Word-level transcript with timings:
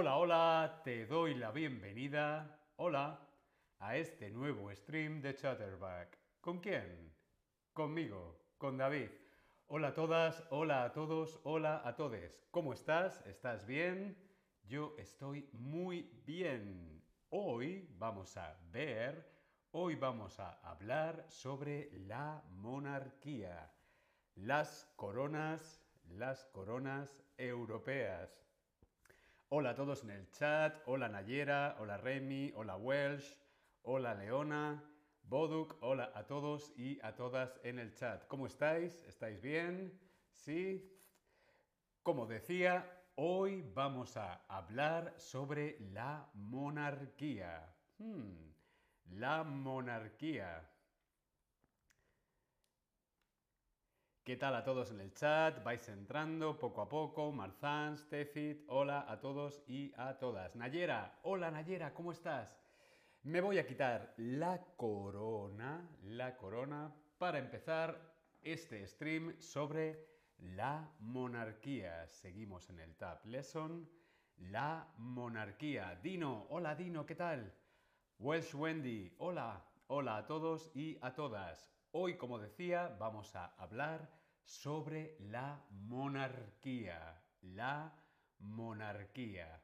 Hola, 0.00 0.16
hola, 0.16 0.80
te 0.84 1.06
doy 1.06 1.34
la 1.34 1.50
bienvenida, 1.50 2.56
hola, 2.76 3.18
a 3.80 3.96
este 3.96 4.30
nuevo 4.30 4.72
stream 4.72 5.20
de 5.20 5.34
Chatterback. 5.34 6.16
¿Con 6.40 6.60
quién? 6.60 7.12
Conmigo, 7.72 8.38
con 8.58 8.76
David. 8.76 9.10
Hola 9.66 9.88
a 9.88 9.94
todas, 9.94 10.46
hola 10.50 10.84
a 10.84 10.92
todos, 10.92 11.40
hola 11.42 11.82
a 11.84 11.96
todes. 11.96 12.46
¿Cómo 12.52 12.72
estás? 12.74 13.26
¿Estás 13.26 13.66
bien? 13.66 14.16
Yo 14.62 14.94
estoy 14.98 15.50
muy 15.52 16.22
bien. 16.24 17.02
Hoy 17.30 17.92
vamos 17.98 18.36
a 18.36 18.56
ver, 18.70 19.28
hoy 19.72 19.96
vamos 19.96 20.38
a 20.38 20.60
hablar 20.60 21.26
sobre 21.28 21.90
la 22.06 22.44
monarquía, 22.50 23.74
las 24.36 24.92
coronas, 24.94 25.82
las 26.04 26.44
coronas 26.44 27.24
europeas. 27.36 28.47
Hola 29.50 29.70
a 29.70 29.74
todos 29.74 30.04
en 30.04 30.10
el 30.10 30.30
chat, 30.30 30.76
hola 30.84 31.08
Nayera, 31.08 31.78
hola 31.80 31.96
Remy, 31.96 32.52
hola 32.54 32.76
Welsh, 32.76 33.34
hola 33.80 34.12
Leona, 34.14 34.84
Boduk, 35.22 35.78
hola 35.80 36.12
a 36.14 36.26
todos 36.26 36.70
y 36.76 37.00
a 37.02 37.14
todas 37.14 37.58
en 37.64 37.78
el 37.78 37.94
chat. 37.94 38.26
¿Cómo 38.26 38.46
estáis? 38.46 39.02
¿Estáis 39.04 39.40
bien? 39.40 39.98
¿Sí? 40.28 40.94
Como 42.02 42.26
decía, 42.26 43.06
hoy 43.14 43.62
vamos 43.72 44.18
a 44.18 44.44
hablar 44.48 45.14
sobre 45.16 45.78
la 45.80 46.28
monarquía. 46.34 47.74
Hmm, 47.96 48.50
la 49.12 49.44
monarquía. 49.44 50.68
¿Qué 54.28 54.36
tal 54.36 54.54
a 54.56 54.62
todos 54.62 54.90
en 54.90 55.00
el 55.00 55.14
chat? 55.14 55.64
Vais 55.64 55.88
entrando 55.88 56.58
poco 56.58 56.82
a 56.82 56.88
poco. 56.90 57.32
Marzán, 57.32 57.96
Stefit, 57.96 58.62
hola 58.68 59.06
a 59.08 59.18
todos 59.20 59.62
y 59.66 59.90
a 59.96 60.18
todas. 60.18 60.54
Nayera, 60.54 61.18
hola 61.22 61.50
Nayera, 61.50 61.94
¿cómo 61.94 62.12
estás? 62.12 62.54
Me 63.22 63.40
voy 63.40 63.56
a 63.58 63.66
quitar 63.66 64.12
la 64.18 64.62
corona, 64.76 65.88
la 66.02 66.36
corona, 66.36 66.94
para 67.16 67.38
empezar 67.38 67.98
este 68.42 68.86
stream 68.86 69.34
sobre 69.40 70.06
la 70.40 70.92
monarquía. 71.00 72.06
Seguimos 72.08 72.68
en 72.68 72.80
el 72.80 72.96
Tab 72.96 73.24
Lesson. 73.24 73.88
La 74.36 74.92
monarquía. 74.98 75.98
Dino, 76.02 76.48
hola 76.50 76.74
Dino, 76.74 77.06
¿qué 77.06 77.14
tal? 77.14 77.54
Welsh 78.18 78.54
Wendy, 78.54 79.10
hola, 79.16 79.64
hola 79.86 80.18
a 80.18 80.26
todos 80.26 80.70
y 80.74 80.98
a 81.00 81.14
todas. 81.14 81.77
Hoy, 81.92 82.18
como 82.18 82.38
decía, 82.38 82.94
vamos 83.00 83.34
a 83.34 83.46
hablar 83.56 84.10
sobre 84.44 85.16
la 85.20 85.64
monarquía. 85.70 87.22
La 87.40 87.94
monarquía. 88.40 89.62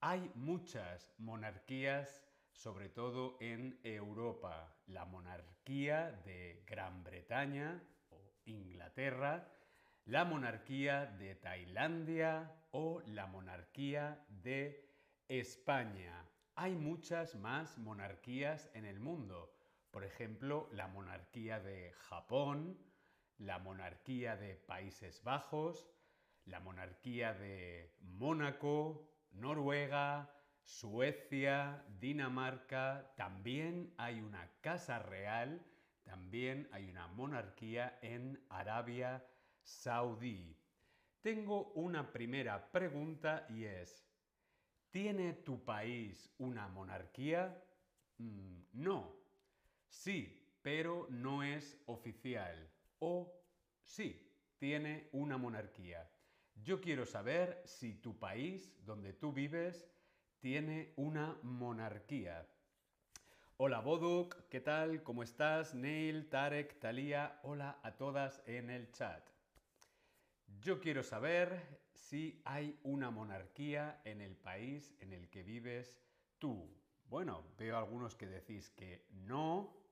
Hay 0.00 0.30
muchas 0.34 1.12
monarquías, 1.18 2.24
sobre 2.52 2.88
todo 2.88 3.36
en 3.40 3.78
Europa. 3.84 4.74
La 4.86 5.04
monarquía 5.04 6.10
de 6.24 6.64
Gran 6.66 7.04
Bretaña 7.04 7.82
o 8.08 8.32
Inglaterra, 8.46 9.46
la 10.06 10.24
monarquía 10.24 11.04
de 11.04 11.34
Tailandia 11.34 12.50
o 12.70 13.02
la 13.08 13.26
monarquía 13.26 14.24
de 14.30 14.88
España. 15.28 16.24
Hay 16.54 16.74
muchas 16.76 17.34
más 17.34 17.76
monarquías 17.76 18.70
en 18.72 18.86
el 18.86 19.00
mundo. 19.00 19.55
Por 19.96 20.04
ejemplo, 20.04 20.68
la 20.72 20.88
monarquía 20.88 21.58
de 21.58 21.90
Japón, 21.92 22.78
la 23.38 23.58
monarquía 23.58 24.36
de 24.36 24.54
Países 24.54 25.24
Bajos, 25.24 25.88
la 26.44 26.60
monarquía 26.60 27.32
de 27.32 27.96
Mónaco, 28.02 29.08
Noruega, 29.30 30.30
Suecia, 30.62 31.82
Dinamarca, 31.98 33.14
también 33.16 33.94
hay 33.96 34.20
una 34.20 34.60
casa 34.60 34.98
real, 34.98 35.64
también 36.02 36.68
hay 36.72 36.90
una 36.90 37.06
monarquía 37.06 37.98
en 38.02 38.44
Arabia 38.50 39.26
Saudí. 39.62 40.60
Tengo 41.22 41.72
una 41.72 42.12
primera 42.12 42.70
pregunta 42.70 43.46
y 43.48 43.64
es, 43.64 44.06
¿tiene 44.90 45.32
tu 45.32 45.64
país 45.64 46.30
una 46.36 46.68
monarquía? 46.68 47.64
Mm, 48.18 48.60
no. 48.74 49.15
Sí, 49.96 50.38
pero 50.62 51.06
no 51.10 51.42
es 51.42 51.76
oficial. 51.86 52.70
O 53.00 53.32
sí, 53.82 54.30
tiene 54.58 55.08
una 55.12 55.36
monarquía. 55.38 56.08
Yo 56.62 56.80
quiero 56.80 57.06
saber 57.06 57.62
si 57.64 57.94
tu 57.94 58.16
país, 58.18 58.72
donde 58.84 59.14
tú 59.14 59.32
vives, 59.32 59.88
tiene 60.38 60.92
una 60.96 61.38
monarquía. 61.42 62.46
Hola 63.56 63.80
Boduk, 63.80 64.48
¿qué 64.48 64.60
tal? 64.60 65.02
¿Cómo 65.02 65.22
estás? 65.22 65.74
Neil, 65.74 66.28
Tarek, 66.28 66.78
Talía, 66.78 67.40
hola 67.42 67.80
a 67.82 67.96
todas 67.96 68.42
en 68.46 68.70
el 68.70 68.92
chat. 68.92 69.26
Yo 70.60 70.78
quiero 70.78 71.02
saber 71.02 71.80
si 71.94 72.42
hay 72.44 72.78
una 72.84 73.10
monarquía 73.10 74.02
en 74.04 74.20
el 74.20 74.36
país 74.36 74.94
en 75.00 75.14
el 75.14 75.30
que 75.30 75.42
vives 75.42 75.98
tú. 76.38 76.70
Bueno, 77.08 77.44
veo 77.56 77.76
algunos 77.78 78.14
que 78.14 78.26
decís 78.26 78.70
que 78.70 79.06
no 79.10 79.85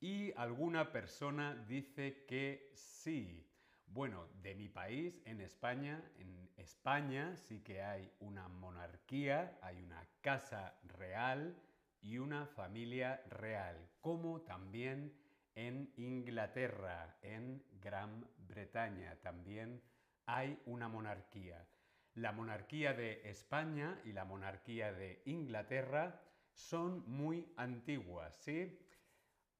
y 0.00 0.32
alguna 0.36 0.90
persona 0.92 1.54
dice 1.68 2.24
que 2.24 2.72
sí. 2.74 3.46
Bueno, 3.86 4.28
de 4.42 4.54
mi 4.54 4.68
país, 4.68 5.20
en 5.24 5.40
España, 5.40 6.02
en 6.18 6.48
España 6.56 7.36
sí 7.36 7.60
que 7.60 7.82
hay 7.82 8.10
una 8.20 8.48
monarquía, 8.48 9.58
hay 9.62 9.82
una 9.82 10.06
casa 10.22 10.78
real 10.84 11.60
y 12.00 12.18
una 12.18 12.46
familia 12.46 13.22
real, 13.28 13.90
como 14.00 14.40
también 14.42 15.12
en 15.54 15.92
Inglaterra, 15.96 17.18
en 17.20 17.62
Gran 17.80 18.26
Bretaña, 18.38 19.16
también 19.20 19.82
hay 20.24 20.58
una 20.64 20.88
monarquía. 20.88 21.66
La 22.14 22.32
monarquía 22.32 22.94
de 22.94 23.28
España 23.28 24.00
y 24.04 24.12
la 24.12 24.24
monarquía 24.24 24.92
de 24.92 25.22
Inglaterra 25.26 26.22
son 26.52 27.08
muy 27.08 27.52
antiguas, 27.56 28.36
¿sí? 28.36 28.78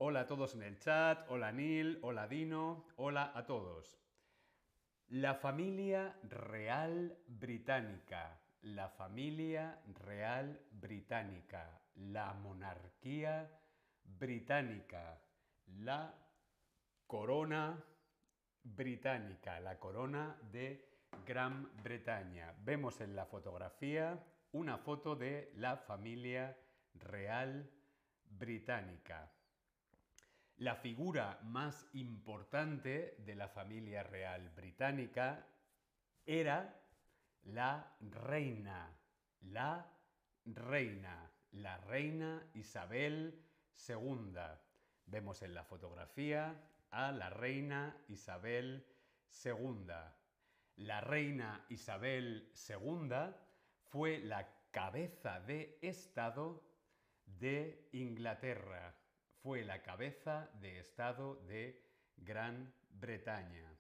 Hola 0.03 0.21
a 0.21 0.27
todos 0.27 0.55
en 0.55 0.63
el 0.63 0.79
chat, 0.79 1.27
hola 1.29 1.53
Neil, 1.53 1.99
hola 2.01 2.27
Dino, 2.27 2.87
hola 2.97 3.33
a 3.35 3.45
todos. 3.45 4.01
La 5.09 5.35
familia 5.35 6.17
real 6.23 7.19
británica, 7.27 8.41
la 8.63 8.89
familia 8.89 9.79
real 10.03 10.59
británica, 10.71 11.83
la 11.97 12.33
monarquía 12.33 13.61
británica, 14.05 15.21
la 15.67 16.15
corona 17.07 17.85
británica, 18.63 19.61
la 19.61 19.79
corona 19.79 20.35
de 20.51 20.99
Gran 21.27 21.71
Bretaña. 21.83 22.55
Vemos 22.65 23.03
en 23.03 23.15
la 23.15 23.27
fotografía 23.27 24.19
una 24.53 24.79
foto 24.79 25.15
de 25.15 25.53
la 25.57 25.77
familia 25.77 26.57
real 26.95 27.71
británica. 28.25 29.31
La 30.61 30.75
figura 30.75 31.41
más 31.45 31.87
importante 31.95 33.15
de 33.25 33.35
la 33.35 33.49
familia 33.49 34.03
real 34.03 34.51
británica 34.51 35.47
era 36.27 36.85
la 37.45 37.97
reina, 37.99 38.95
la 39.41 39.91
reina, 40.45 41.33
la 41.53 41.79
reina 41.79 42.47
Isabel 42.53 43.43
II. 43.89 44.35
Vemos 45.07 45.41
en 45.41 45.55
la 45.55 45.65
fotografía 45.65 46.55
a 46.91 47.11
la 47.11 47.31
reina 47.31 47.97
Isabel 48.09 48.87
II. 49.43 49.87
La 50.77 51.01
reina 51.01 51.65
Isabel 51.71 52.53
II 52.69 53.35
fue 53.89 54.19
la 54.19 54.47
cabeza 54.71 55.41
de 55.41 55.79
Estado 55.81 56.63
de 57.25 57.89
Inglaterra 57.93 59.00
fue 59.43 59.65
la 59.65 59.83
cabeza 59.83 60.51
de 60.61 60.81
Estado 60.81 61.37
de 61.47 61.83
Gran 62.17 62.73
Bretaña. 62.91 63.75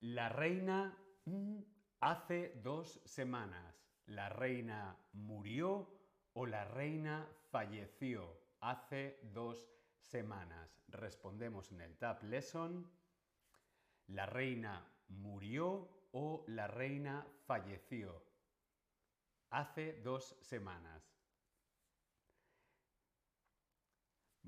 La 0.00 0.28
reina 0.28 0.96
mm, 1.24 1.58
hace 2.00 2.60
dos 2.62 3.00
semanas. 3.04 3.74
La 4.06 4.28
reina 4.28 4.96
murió 5.12 5.88
o 6.32 6.46
la 6.46 6.64
reina 6.64 7.28
falleció 7.50 8.40
hace 8.60 9.20
dos 9.32 9.68
semanas. 10.00 10.82
Respondemos 10.88 11.70
en 11.72 11.80
el 11.82 11.96
Tab 11.96 12.22
Lesson. 12.24 12.90
La 14.08 14.26
reina 14.26 14.84
murió 15.08 16.08
o 16.12 16.44
la 16.48 16.66
reina 16.66 17.26
falleció 17.46 18.22
hace 19.50 20.00
dos 20.02 20.36
semanas. 20.40 21.17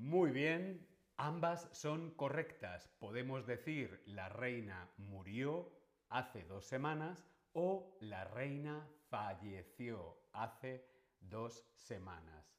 Muy 0.00 0.30
bien, 0.30 0.88
ambas 1.18 1.68
son 1.72 2.12
correctas. 2.12 2.88
Podemos 2.98 3.46
decir 3.46 4.02
la 4.06 4.30
reina 4.30 4.90
murió 4.96 5.70
hace 6.08 6.42
dos 6.44 6.64
semanas 6.64 7.26
o 7.52 7.98
la 8.00 8.24
reina 8.24 8.88
falleció 9.10 10.16
hace 10.32 10.86
dos 11.20 11.66
semanas. 11.74 12.56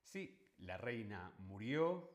Sí, 0.00 0.54
la 0.58 0.78
reina 0.78 1.34
murió 1.38 2.08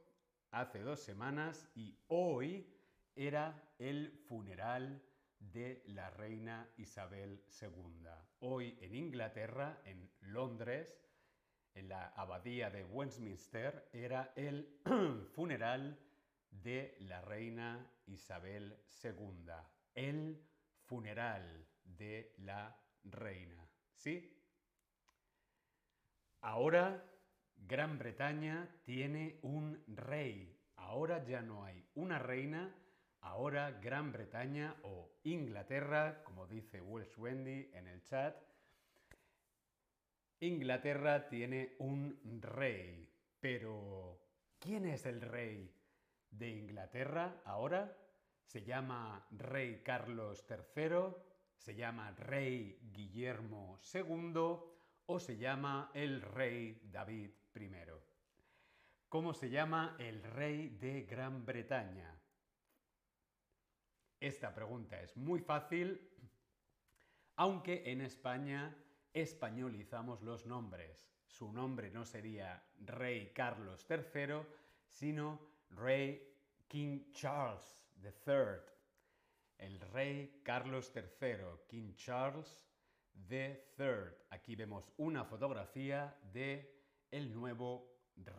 hace 0.52 0.80
dos 0.80 1.02
semanas 1.02 1.70
y 1.76 2.00
hoy 2.08 2.74
era 3.14 3.74
el 3.78 4.24
funeral 4.26 5.04
de 5.38 5.84
la 5.88 6.12
reina 6.12 6.72
Isabel 6.78 7.44
II. 7.62 8.08
Hoy 8.40 8.78
en 8.80 8.96
Inglaterra, 8.96 9.82
en 9.84 10.10
Londres, 10.22 10.98
en 11.74 11.90
la 11.90 12.08
abadía 12.10 12.70
de 12.70 12.84
Westminster, 12.84 13.90
era 13.94 14.34
el 14.36 14.80
funeral 15.36 16.00
de 16.50 16.98
la 17.02 17.22
reina 17.22 17.90
Isabel 18.08 18.78
II. 19.04 19.52
El 19.96 20.42
funeral 20.84 21.68
de 21.84 22.34
la 22.40 22.78
reina. 23.04 23.68
¿Sí? 23.94 24.38
Ahora 26.42 27.06
Gran 27.56 27.98
Bretaña 27.98 28.68
tiene 28.84 29.40
un 29.44 29.84
rey. 29.88 30.58
Ahora 30.76 31.24
ya 31.24 31.42
no 31.42 31.64
hay 31.64 31.86
una 31.96 32.20
reina, 32.20 32.76
ahora 33.22 33.72
Gran 33.72 34.12
Bretaña 34.12 34.76
o 34.84 35.12
Inglaterra, 35.24 36.24
como 36.24 36.48
dice 36.48 36.82
Welsh 36.82 37.18
Wendy 37.18 37.70
en 37.74 37.88
el 37.88 38.04
chat, 38.04 38.36
Inglaterra 40.42 41.30
tiene 41.30 41.76
un 41.80 42.20
rey. 42.42 43.08
Pero, 43.40 44.20
¿quién 44.60 44.86
es 44.86 45.06
el 45.06 45.22
rey 45.22 45.72
de 46.32 46.50
Inglaterra 46.50 47.42
ahora? 47.46 47.96
Se 48.44 48.64
llama 48.64 49.26
Rey 49.32 49.82
Carlos 49.84 50.44
III, 50.50 51.16
se 51.58 51.76
llama 51.76 52.12
Rey 52.12 52.80
Guillermo 52.92 53.80
II 53.94 54.34
o 55.06 55.20
se 55.20 55.38
llama 55.38 55.92
el 55.94 56.22
Rey 56.22 56.82
David 56.92 57.30
primero. 57.52 58.02
¿Cómo 59.10 59.34
se 59.34 59.50
llama 59.50 59.96
el 60.00 60.24
rey 60.24 60.70
de 60.70 61.04
Gran 61.04 61.46
Bretaña? 61.46 62.20
Esta 64.20 64.54
pregunta 64.56 65.02
es 65.02 65.16
muy 65.18 65.40
fácil, 65.40 66.00
aunque 67.36 67.92
en 67.92 68.02
España 68.02 68.76
españolizamos 69.14 70.22
los 70.22 70.46
nombres. 70.46 71.10
Su 71.28 71.52
nombre 71.52 71.92
no 71.92 72.06
sería 72.06 72.64
Rey 72.80 73.32
Carlos 73.34 73.86
III, 73.90 74.42
sino 74.90 75.40
Rey 75.70 76.32
King 76.68 77.12
Charles 77.12 77.86
III. 78.04 78.62
El 79.58 79.80
rey 79.80 80.42
Carlos 80.44 80.92
III, 80.96 81.36
King 81.68 81.94
Charles 81.96 82.66
III. 83.30 83.48
Aquí 84.30 84.56
vemos 84.56 84.92
una 84.98 85.24
fotografía 85.24 86.18
de 86.34 86.82
el 87.12 87.34
nuevo 87.34 87.92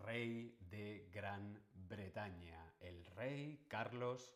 rey 0.04 0.56
de 0.70 1.08
Gran 1.12 1.62
Bretaña, 1.74 2.74
el 2.80 3.04
rey 3.06 3.64
Carlos 3.68 4.34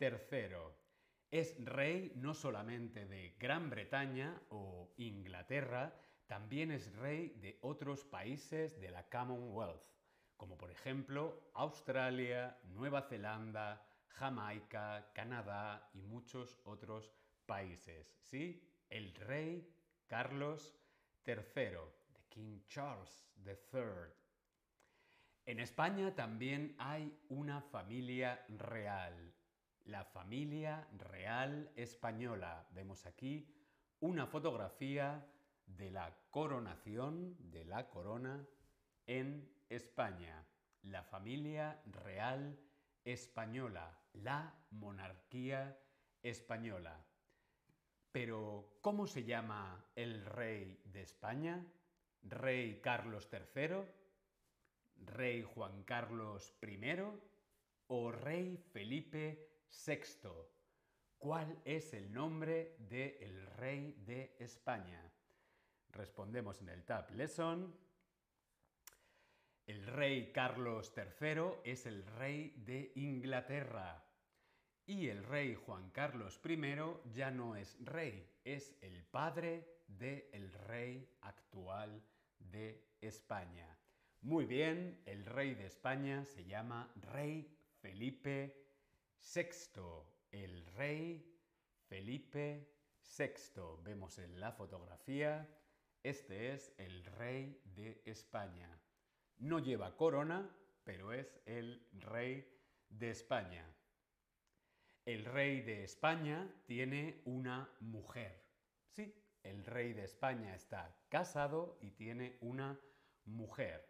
III. 0.00 0.87
Es 1.30 1.62
rey 1.64 2.12
no 2.16 2.34
solamente 2.34 3.06
de 3.06 3.36
Gran 3.38 3.68
Bretaña 3.68 4.40
o 4.48 4.92
Inglaterra, 4.96 5.94
también 6.26 6.70
es 6.70 6.94
rey 6.96 7.30
de 7.40 7.58
otros 7.62 8.04
países 8.04 8.80
de 8.80 8.90
la 8.90 9.08
Commonwealth, 9.08 9.84
como 10.36 10.56
por 10.56 10.70
ejemplo 10.70 11.50
Australia, 11.54 12.58
Nueva 12.64 13.02
Zelanda, 13.02 13.86
Jamaica, 14.08 15.10
Canadá 15.14 15.90
y 15.94 16.02
muchos 16.02 16.58
otros 16.64 17.12
países. 17.46 18.16
¿Sí? 18.20 18.62
El 18.88 19.14
rey 19.14 19.74
Carlos 20.06 20.78
III. 21.26 21.78
King 22.28 22.60
Charles 22.68 23.26
III. 23.44 24.12
En 25.46 25.60
España 25.60 26.14
también 26.14 26.74
hay 26.78 27.18
una 27.28 27.60
familia 27.60 28.44
real, 28.48 29.34
la 29.88 30.04
familia 30.04 30.86
real 30.98 31.70
española. 31.74 32.66
Vemos 32.72 33.06
aquí 33.06 33.48
una 34.00 34.26
fotografía 34.26 35.26
de 35.66 35.90
la 35.90 36.14
coronación 36.30 37.36
de 37.50 37.64
la 37.64 37.88
corona 37.88 38.46
en 39.06 39.50
España. 39.68 40.46
La 40.82 41.02
familia 41.02 41.80
real 41.86 42.58
española, 43.02 43.98
la 44.12 44.54
monarquía 44.70 45.78
española. 46.22 47.02
Pero, 48.12 48.78
¿cómo 48.82 49.06
se 49.06 49.24
llama 49.24 49.84
el 49.96 50.24
rey 50.26 50.80
de 50.84 51.02
España? 51.02 51.64
rey 52.22 52.80
Carlos 52.82 53.28
III, 53.32 53.84
rey 55.06 55.42
Juan 55.42 55.82
Carlos 55.84 56.54
I 56.60 56.78
o 57.86 58.12
rey 58.12 58.58
Felipe 58.72 59.48
VI. 59.86 60.28
¿Cuál 61.18 61.60
es 61.64 61.92
el 61.94 62.12
nombre 62.12 62.76
del 62.78 63.46
rey 63.56 63.92
de 64.06 64.36
España? 64.38 65.02
Respondemos 65.90 66.60
en 66.60 66.68
el 66.68 66.84
Tab 66.84 67.10
Lesson. 67.10 67.74
El 69.66 69.86
rey 69.86 70.32
Carlos 70.32 70.92
III 70.96 71.60
es 71.64 71.86
el 71.86 72.04
rey 72.04 72.54
de 72.64 72.92
Inglaterra. 72.94 74.04
Y 74.86 75.08
el 75.08 75.24
rey 75.24 75.54
Juan 75.54 75.90
Carlos 75.90 76.40
I 76.44 77.12
ya 77.12 77.30
no 77.30 77.56
es 77.56 77.76
rey, 77.84 78.26
es 78.44 78.74
el 78.80 79.04
padre 79.04 79.82
del 79.86 80.52
rey 80.52 81.14
actual 81.20 82.02
de 82.38 82.94
España. 83.00 83.76
Muy 84.22 84.46
bien, 84.46 85.02
el 85.04 85.26
rey 85.26 85.54
de 85.54 85.66
España 85.66 86.24
se 86.24 86.44
llama 86.44 86.90
Rey 86.96 87.54
Felipe 87.82 88.67
VI. 89.34 89.48
El 90.30 90.66
rey 90.66 91.38
Felipe 91.88 92.68
VI. 93.16 93.32
Vemos 93.82 94.18
en 94.18 94.38
la 94.40 94.52
fotografía, 94.52 95.48
este 96.02 96.52
es 96.52 96.74
el 96.78 97.04
rey 97.04 97.60
de 97.64 98.02
España. 98.04 98.80
No 99.38 99.58
lleva 99.58 99.96
corona, 99.96 100.54
pero 100.84 101.12
es 101.12 101.40
el 101.46 101.86
rey 101.92 102.46
de 102.88 103.10
España. 103.10 103.64
El 105.04 105.24
rey 105.24 105.62
de 105.62 105.84
España 105.84 106.50
tiene 106.66 107.22
una 107.24 107.70
mujer. 107.80 108.44
Sí, 108.88 109.14
el 109.42 109.64
rey 109.64 109.94
de 109.94 110.04
España 110.04 110.54
está 110.54 110.94
casado 111.08 111.78
y 111.80 111.92
tiene 111.92 112.36
una 112.40 112.78
mujer. 113.24 113.88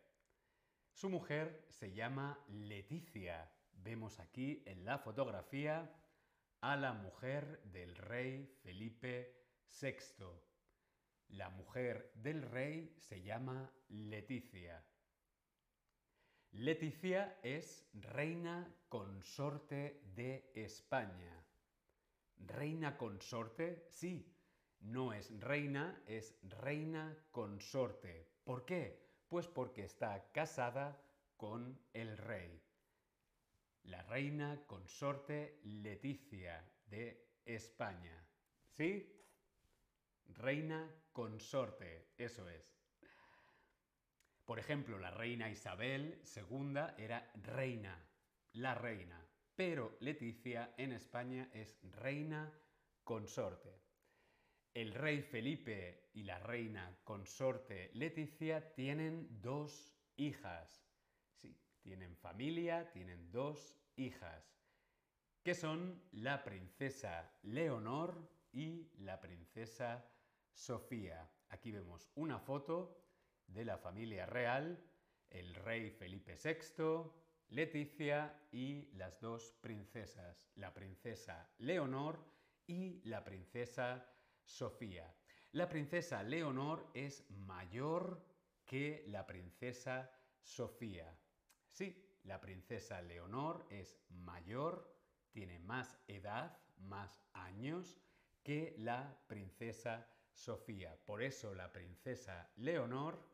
Su 0.92 1.10
mujer 1.10 1.66
se 1.68 1.92
llama 1.92 2.38
Leticia. 2.48 3.52
Vemos 3.82 4.18
aquí 4.20 4.62
en 4.66 4.84
la 4.84 4.98
fotografía 4.98 5.90
a 6.60 6.76
la 6.76 6.92
mujer 6.92 7.62
del 7.64 7.94
rey 7.94 8.46
Felipe 8.62 9.36
VI. 9.80 10.24
La 11.28 11.50
mujer 11.50 12.10
del 12.14 12.42
rey 12.42 12.94
se 12.98 13.22
llama 13.22 13.72
Leticia. 13.88 14.84
Leticia 16.52 17.38
es 17.42 17.88
reina 17.92 18.74
consorte 18.88 20.02
de 20.14 20.50
España. 20.54 21.44
¿Reina 22.36 22.96
consorte? 22.96 23.86
Sí, 23.90 24.34
no 24.80 25.12
es 25.12 25.30
reina, 25.40 26.02
es 26.06 26.38
reina 26.42 27.16
consorte. 27.30 28.28
¿Por 28.44 28.64
qué? 28.64 29.06
Pues 29.28 29.46
porque 29.46 29.84
está 29.84 30.32
casada 30.32 31.00
con 31.36 31.78
el 31.92 32.16
rey. 32.16 32.67
La 33.84 34.02
reina 34.02 34.64
consorte 34.66 35.60
Leticia 35.64 36.64
de 36.86 37.38
España. 37.44 38.26
¿Sí? 38.76 39.14
Reina 40.26 40.90
consorte, 41.12 42.12
eso 42.16 42.48
es. 42.48 42.78
Por 44.44 44.58
ejemplo, 44.58 44.98
la 44.98 45.10
reina 45.10 45.50
Isabel 45.50 46.22
II 46.34 46.80
era 46.96 47.30
reina, 47.34 48.02
la 48.52 48.74
reina, 48.74 49.26
pero 49.54 49.96
Leticia 50.00 50.74
en 50.76 50.92
España 50.92 51.50
es 51.52 51.78
reina 51.82 52.52
consorte. 53.04 53.82
El 54.72 54.94
rey 54.94 55.22
Felipe 55.22 56.10
y 56.14 56.22
la 56.22 56.38
reina 56.38 56.96
consorte 57.04 57.90
Leticia 57.94 58.74
tienen 58.74 59.40
dos 59.42 59.92
hijas. 60.16 60.87
Tienen 61.82 62.16
familia, 62.16 62.90
tienen 62.90 63.30
dos 63.30 63.78
hijas, 63.96 64.58
que 65.42 65.54
son 65.54 66.02
la 66.12 66.42
princesa 66.42 67.32
Leonor 67.42 68.28
y 68.52 68.90
la 68.98 69.20
princesa 69.20 70.04
Sofía. 70.52 71.30
Aquí 71.50 71.70
vemos 71.70 72.10
una 72.16 72.38
foto 72.38 72.98
de 73.46 73.64
la 73.64 73.78
familia 73.78 74.26
real, 74.26 74.82
el 75.30 75.54
rey 75.54 75.90
Felipe 75.90 76.36
VI, 76.36 77.10
Leticia 77.50 78.38
y 78.52 78.90
las 78.92 79.20
dos 79.20 79.54
princesas, 79.60 80.50
la 80.56 80.74
princesa 80.74 81.48
Leonor 81.58 82.18
y 82.66 83.00
la 83.04 83.24
princesa 83.24 84.06
Sofía. 84.44 85.14
La 85.52 85.68
princesa 85.68 86.22
Leonor 86.22 86.90
es 86.92 87.28
mayor 87.30 88.22
que 88.66 89.04
la 89.06 89.26
princesa 89.26 90.10
Sofía. 90.40 91.18
Sí, 91.78 91.94
la 92.24 92.40
princesa 92.40 93.00
Leonor 93.02 93.64
es 93.70 93.96
mayor, 94.10 94.92
tiene 95.30 95.60
más 95.60 95.96
edad, 96.08 96.58
más 96.78 97.22
años 97.32 98.00
que 98.42 98.74
la 98.78 99.16
princesa 99.28 100.10
Sofía. 100.32 100.98
Por 101.06 101.22
eso 101.22 101.54
la 101.54 101.70
princesa 101.70 102.50
Leonor 102.56 103.24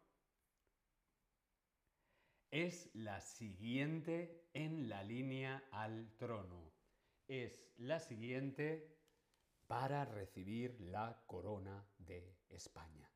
es 2.50 2.90
la 2.94 3.22
siguiente 3.22 4.50
en 4.52 4.90
la 4.90 5.02
línea 5.02 5.64
al 5.70 6.14
trono. 6.18 6.70
Es 7.26 7.66
la 7.78 7.98
siguiente 7.98 8.94
para 9.66 10.04
recibir 10.04 10.78
la 10.82 11.24
corona 11.26 11.82
de 11.96 12.36
España. 12.50 13.10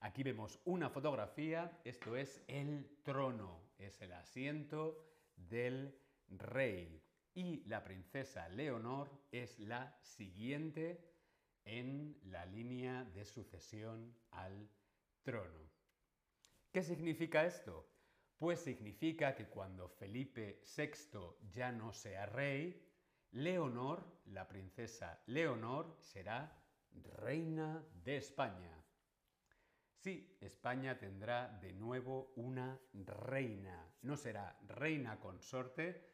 Aquí 0.00 0.24
vemos 0.24 0.58
una 0.64 0.90
fotografía, 0.90 1.80
esto 1.84 2.16
es 2.16 2.42
el 2.48 2.98
trono, 3.04 3.71
es 3.82 4.00
el 4.02 4.12
asiento 4.12 5.04
del 5.36 5.98
rey. 6.28 7.02
Y 7.34 7.64
la 7.64 7.82
princesa 7.82 8.48
Leonor 8.48 9.10
es 9.30 9.58
la 9.58 9.98
siguiente 10.02 11.12
en 11.64 12.18
la 12.24 12.44
línea 12.46 13.04
de 13.04 13.24
sucesión 13.24 14.16
al 14.30 14.68
trono. 15.22 15.70
¿Qué 16.72 16.82
significa 16.82 17.44
esto? 17.44 17.88
Pues 18.38 18.60
significa 18.60 19.34
que 19.34 19.46
cuando 19.46 19.88
Felipe 19.88 20.62
VI 20.76 21.36
ya 21.52 21.70
no 21.70 21.92
sea 21.92 22.26
rey, 22.26 22.88
Leonor, 23.30 24.20
la 24.26 24.48
princesa 24.48 25.22
Leonor, 25.26 25.96
será 26.00 26.60
reina 26.90 27.86
de 28.04 28.16
España. 28.16 28.82
Sí, 30.02 30.36
España 30.40 30.98
tendrá 30.98 31.46
de 31.60 31.72
nuevo 31.74 32.32
una 32.34 32.76
reina. 32.92 33.88
No 34.02 34.16
será 34.16 34.58
reina 34.66 35.20
consorte 35.20 36.04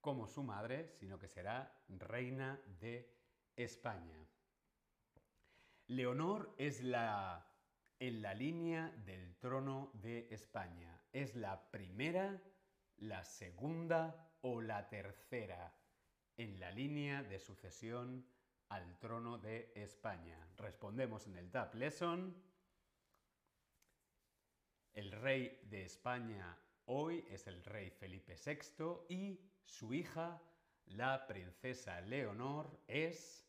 como 0.00 0.26
su 0.26 0.42
madre, 0.42 0.88
sino 0.98 1.18
que 1.18 1.28
será 1.28 1.78
reina 1.90 2.58
de 2.80 3.14
España. 3.54 4.26
Leonor 5.88 6.54
es 6.56 6.82
la 6.82 7.44
en 7.98 8.22
la 8.22 8.32
línea 8.32 8.88
del 9.04 9.36
trono 9.36 9.90
de 9.92 10.28
España. 10.30 10.98
Es 11.12 11.36
la 11.36 11.70
primera, 11.70 12.40
la 12.96 13.24
segunda 13.24 14.32
o 14.40 14.62
la 14.62 14.88
tercera 14.88 15.74
en 16.38 16.58
la 16.60 16.70
línea 16.70 17.22
de 17.24 17.38
sucesión 17.38 18.24
al 18.70 18.98
trono 18.98 19.36
de 19.36 19.70
España. 19.74 20.48
Respondemos 20.56 21.26
en 21.26 21.36
el 21.36 21.50
Tab 21.50 21.74
Lesson. 21.74 22.48
El 24.98 25.12
rey 25.12 25.60
de 25.70 25.84
España 25.84 26.58
hoy 26.86 27.24
es 27.30 27.46
el 27.46 27.62
rey 27.62 27.88
Felipe 27.88 28.34
VI 28.34 29.04
y 29.08 29.40
su 29.64 29.94
hija, 29.94 30.42
la 30.86 31.24
princesa 31.28 32.00
Leonor, 32.00 32.82
es, 32.88 33.48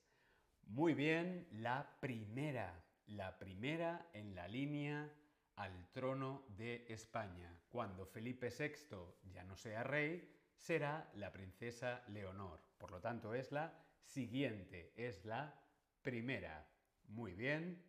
muy 0.67 0.93
bien, 0.93 1.47
la 1.49 1.97
primera 1.99 2.85
la 3.07 3.39
primera 3.39 4.11
en 4.13 4.35
la 4.35 4.47
línea 4.47 5.11
al 5.55 5.89
trono 5.91 6.45
de 6.49 6.85
España. 6.87 7.51
Cuando 7.67 8.05
Felipe 8.05 8.51
VI 8.55 9.31
ya 9.31 9.43
no 9.43 9.55
sea 9.55 9.81
rey, 9.81 10.31
será 10.55 11.09
la 11.15 11.31
princesa 11.31 12.03
Leonor. 12.09 12.61
Por 12.77 12.91
lo 12.91 13.01
tanto, 13.01 13.33
es 13.33 13.51
la 13.51 13.73
siguiente, 14.03 14.93
es 14.95 15.25
la 15.25 15.59
primera. 16.03 16.69
Muy 17.07 17.33
bien. 17.33 17.88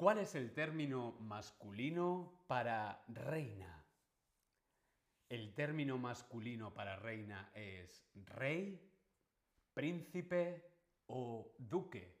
¿Cuál 0.00 0.16
es 0.16 0.34
el 0.34 0.54
término 0.54 1.12
masculino 1.20 2.32
para 2.46 3.04
reina? 3.06 3.84
El 5.28 5.52
término 5.52 5.98
masculino 5.98 6.72
para 6.72 6.96
reina 6.96 7.50
es 7.52 8.08
rey, 8.14 8.80
príncipe 9.74 10.64
o 11.06 11.54
duque. 11.58 12.18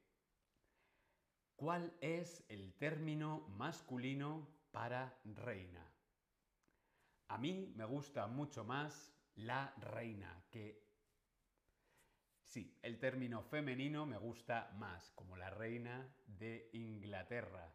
¿Cuál 1.56 1.96
es 2.02 2.44
el 2.50 2.74
término 2.74 3.48
masculino 3.56 4.46
para 4.72 5.18
reina? 5.24 5.90
A 7.28 7.38
mí 7.38 7.72
me 7.76 7.86
gusta 7.86 8.26
mucho 8.26 8.62
más 8.62 9.10
la 9.36 9.74
reina 9.78 10.44
que... 10.50 10.89
Sí, 12.50 12.76
el 12.82 12.98
término 12.98 13.44
femenino 13.44 14.06
me 14.06 14.18
gusta 14.18 14.72
más, 14.76 15.12
como 15.12 15.36
la 15.36 15.50
reina 15.50 16.12
de 16.26 16.68
Inglaterra. 16.72 17.72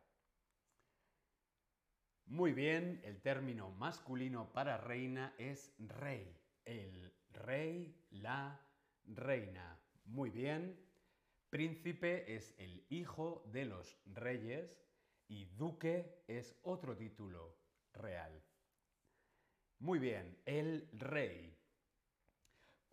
Muy 2.25 2.51
bien, 2.51 2.99
el 3.05 3.21
término 3.21 3.71
masculino 3.71 4.51
para 4.51 4.77
reina 4.77 5.33
es 5.37 5.73
rey. 5.79 6.37
El 6.65 7.13
rey, 7.31 8.05
la 8.09 8.59
reina. 9.05 9.79
Muy 10.03 10.29
bien, 10.29 10.77
Príncipe 11.49 12.35
es 12.35 12.53
el 12.57 12.85
hijo 12.89 13.49
de 13.53 13.63
los 13.63 13.97
reyes 14.07 14.77
y 15.29 15.45
duque 15.55 16.21
es 16.27 16.59
otro 16.63 16.97
título 16.97 17.55
real. 17.93 18.43
Muy 19.79 19.99
bien, 19.99 20.37
el 20.45 20.89
rey. 20.91 21.54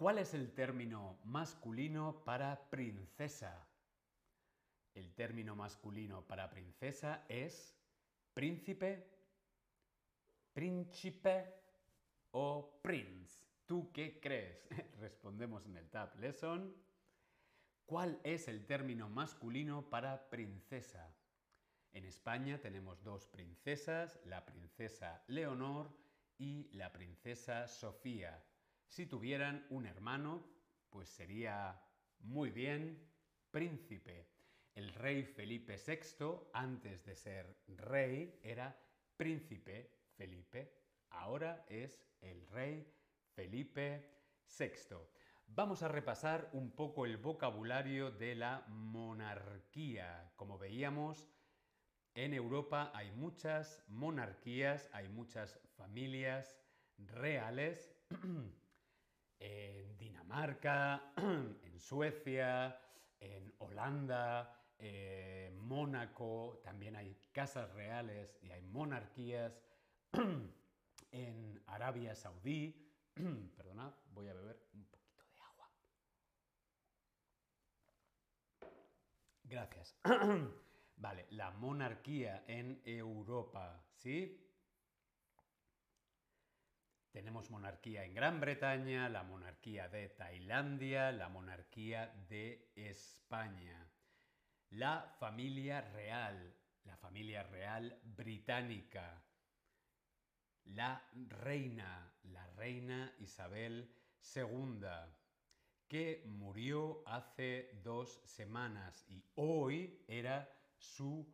¿Cuál 0.02 0.18
es 0.18 0.34
el 0.34 0.50
término 0.52 1.20
masculino 1.22 2.24
para 2.24 2.68
princesa? 2.70 3.68
El 4.94 5.14
término 5.14 5.54
masculino 5.54 6.26
para 6.26 6.50
princesa 6.50 7.24
es 7.28 7.78
príncipe, 8.34 9.06
príncipe 10.52 11.54
o 12.32 12.80
prince. 12.82 13.46
¿Tú 13.64 13.92
qué 13.92 14.18
crees? 14.18 14.66
Respondemos 14.98 15.66
en 15.66 15.76
el 15.76 15.88
Tab 15.88 16.18
Lesson. 16.18 16.74
¿Cuál 17.86 18.18
es 18.24 18.48
el 18.48 18.66
término 18.66 19.08
masculino 19.08 19.88
para 19.88 20.28
princesa? 20.30 21.14
En 21.92 22.06
España 22.06 22.60
tenemos 22.60 23.04
dos 23.04 23.28
princesas, 23.28 24.18
la 24.24 24.44
princesa 24.44 25.22
Leonor 25.28 25.96
y 26.38 26.68
la 26.72 26.92
princesa 26.92 27.68
Sofía. 27.68 28.42
Si 28.92 29.06
tuvieran 29.06 29.66
un 29.70 29.86
hermano, 29.86 30.44
pues 30.90 31.08
sería 31.08 31.80
muy 32.18 32.50
bien 32.50 33.10
príncipe. 33.50 34.28
El 34.74 34.92
rey 34.92 35.24
Felipe 35.24 35.78
VI, 35.78 36.50
antes 36.52 37.02
de 37.06 37.16
ser 37.16 37.62
rey, 37.68 38.38
era 38.42 38.78
príncipe 39.16 39.96
Felipe. 40.14 40.74
Ahora 41.08 41.64
es 41.70 42.04
el 42.20 42.46
rey 42.48 42.86
Felipe 43.34 44.10
VI. 44.58 44.96
Vamos 45.46 45.82
a 45.82 45.88
repasar 45.88 46.50
un 46.52 46.70
poco 46.72 47.06
el 47.06 47.16
vocabulario 47.16 48.10
de 48.10 48.34
la 48.34 48.62
monarquía. 48.68 50.34
Como 50.36 50.58
veíamos, 50.58 51.30
en 52.12 52.34
Europa 52.34 52.92
hay 52.94 53.10
muchas 53.12 53.82
monarquías, 53.88 54.90
hay 54.92 55.08
muchas 55.08 55.58
familias 55.78 56.58
reales. 56.98 57.96
en 59.42 59.98
Dinamarca, 59.98 61.12
en 61.16 61.80
Suecia, 61.80 62.78
en 63.18 63.52
Holanda, 63.58 64.56
en 64.78 65.58
Mónaco, 65.58 66.60
también 66.62 66.94
hay 66.94 67.16
casas 67.32 67.72
reales 67.74 68.38
y 68.42 68.52
hay 68.52 68.62
monarquías. 68.62 69.60
en 71.12 71.62
Arabia 71.66 72.14
Saudí, 72.14 72.88
perdona, 73.56 73.92
voy 74.12 74.28
a 74.28 74.34
beber 74.34 74.60
un 74.74 74.84
poco. 74.84 75.02
Gracias. 79.44 79.94
vale, 80.96 81.26
la 81.30 81.50
monarquía 81.50 82.44
en 82.46 82.80
Europa, 82.86 83.84
¿sí? 83.96 84.40
Tenemos 87.12 87.50
monarquía 87.50 88.04
en 88.04 88.14
Gran 88.14 88.40
Bretaña, 88.40 89.10
la 89.10 89.22
monarquía 89.22 89.86
de 89.88 90.08
Tailandia, 90.08 91.12
la 91.12 91.28
monarquía 91.28 92.06
de 92.30 92.72
España. 92.74 93.86
La 94.70 95.14
familia 95.20 95.82
real, 95.82 96.56
la 96.84 96.96
familia 96.96 97.42
real 97.42 98.00
británica. 98.02 99.22
La 100.64 101.06
reina, 101.12 102.14
la 102.22 102.46
reina 102.56 103.14
Isabel 103.18 103.94
II 104.34 104.86
que 105.86 106.24
murió 106.24 107.02
hace 107.06 107.78
dos 107.84 108.22
semanas 108.24 109.04
y 109.10 109.22
hoy 109.34 110.02
era 110.08 110.50
su 110.78 111.30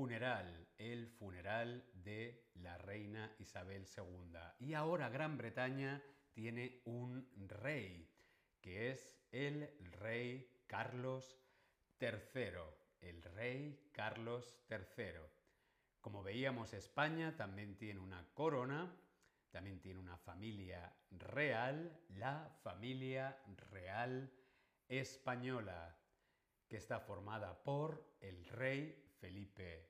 funeral, 0.00 0.66
el 0.78 1.08
funeral 1.08 1.84
de 1.92 2.48
la 2.54 2.78
reina 2.78 3.36
Isabel 3.38 3.86
II. 3.94 4.38
Y 4.58 4.72
ahora 4.72 5.10
Gran 5.10 5.36
Bretaña 5.36 6.02
tiene 6.32 6.80
un 6.86 7.28
rey, 7.46 8.10
que 8.62 8.92
es 8.92 9.14
el 9.30 9.68
rey 10.00 10.64
Carlos 10.66 11.38
III, 12.00 12.62
el 13.02 13.22
rey 13.22 13.90
Carlos 13.92 14.56
III. 14.70 15.20
Como 16.00 16.22
veíamos, 16.22 16.72
España 16.72 17.36
también 17.36 17.76
tiene 17.76 18.00
una 18.00 18.26
corona, 18.32 18.90
también 19.50 19.82
tiene 19.82 20.00
una 20.00 20.16
familia 20.16 20.96
real, 21.10 22.00
la 22.08 22.48
familia 22.62 23.38
real 23.70 24.32
española, 24.88 25.94
que 26.66 26.78
está 26.78 27.00
formada 27.00 27.62
por 27.62 28.16
el 28.22 28.46
rey 28.46 28.96
Felipe 29.20 29.89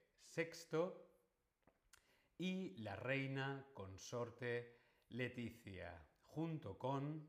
Y 2.39 2.77
la 2.79 2.97
reina 2.97 3.67
consorte 3.75 4.81
Leticia, 5.11 6.07
junto 6.23 6.79
con 6.79 7.29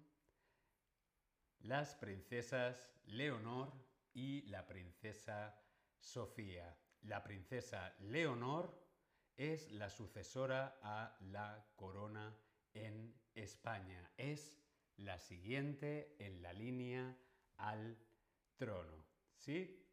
las 1.60 1.96
princesas 1.96 2.94
Leonor 3.06 3.74
y 4.14 4.44
la 4.44 4.66
princesa 4.66 5.60
Sofía. 6.00 6.78
La 7.02 7.24
princesa 7.24 7.96
Leonor 8.00 8.80
es 9.36 9.72
la 9.72 9.90
sucesora 9.90 10.80
a 10.82 11.18
la 11.22 11.66
corona 11.76 12.36
en 12.74 13.14
España. 13.34 14.12
Es 14.18 14.56
la 14.98 15.18
siguiente 15.20 16.16
en 16.20 16.42
la 16.42 16.54
línea 16.54 17.18
al 17.58 17.98
trono. 18.58 19.06
¿Sí? 19.36 19.84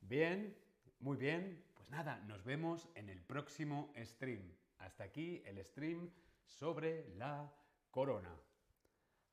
Bien, 0.00 0.54
muy 1.00 1.16
bien. 1.16 1.64
Pues 1.74 1.90
nada, 1.90 2.18
nos 2.26 2.44
vemos 2.44 2.88
en 2.94 3.08
el 3.08 3.20
próximo 3.20 3.92
stream. 3.98 4.56
Hasta 4.78 5.04
aquí 5.04 5.42
el 5.44 5.62
stream 5.64 6.10
sobre 6.46 7.08
la 7.16 7.52
corona. 7.90 8.34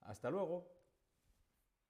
Hasta 0.01 0.29
luego. 0.29 0.80